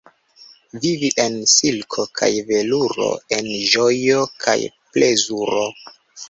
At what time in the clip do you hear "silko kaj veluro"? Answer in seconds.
1.55-3.11